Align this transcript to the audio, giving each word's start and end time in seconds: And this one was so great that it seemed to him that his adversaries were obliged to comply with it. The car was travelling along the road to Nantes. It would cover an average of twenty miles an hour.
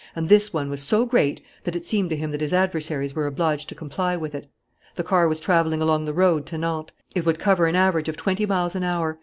And 0.15 0.27
this 0.29 0.51
one 0.51 0.71
was 0.71 0.81
so 0.81 1.05
great 1.05 1.41
that 1.63 1.75
it 1.75 1.85
seemed 1.85 2.09
to 2.09 2.15
him 2.15 2.31
that 2.31 2.41
his 2.41 2.53
adversaries 2.55 3.13
were 3.13 3.27
obliged 3.27 3.69
to 3.69 3.75
comply 3.75 4.17
with 4.17 4.33
it. 4.33 4.47
The 4.95 5.03
car 5.03 5.27
was 5.27 5.39
travelling 5.39 5.79
along 5.79 6.05
the 6.05 6.11
road 6.11 6.47
to 6.47 6.57
Nantes. 6.57 6.95
It 7.13 7.23
would 7.23 7.37
cover 7.37 7.67
an 7.67 7.75
average 7.75 8.09
of 8.09 8.17
twenty 8.17 8.47
miles 8.47 8.73
an 8.73 8.81
hour. 8.81 9.19